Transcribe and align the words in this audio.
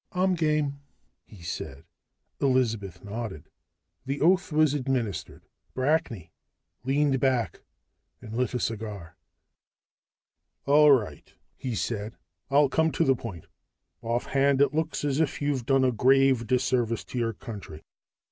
"I'm 0.13 0.33
game," 0.33 0.79
he 1.27 1.43
said. 1.43 1.85
Elizabeth 2.39 3.03
nodded. 3.03 3.51
The 4.03 4.19
oath 4.19 4.51
was 4.51 4.73
administered. 4.73 5.45
Brackney 5.75 6.31
leaned 6.83 7.19
back 7.19 7.61
and 8.19 8.35
lit 8.35 8.55
a 8.55 8.59
cigar. 8.59 9.15
"All 10.65 10.91
right," 10.91 11.31
he 11.55 11.75
said. 11.75 12.15
"I'll 12.49 12.67
come 12.67 12.91
to 12.93 13.03
the 13.03 13.15
point. 13.15 13.45
"Offhand, 14.01 14.59
it 14.59 14.73
looks 14.73 15.05
as 15.05 15.19
if 15.19 15.39
you've 15.39 15.67
done 15.67 15.83
a 15.85 15.91
grave 15.91 16.47
disservice 16.47 17.03
to 17.03 17.19
your 17.19 17.33
country. 17.33 17.83